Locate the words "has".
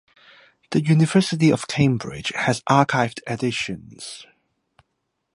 2.35-2.63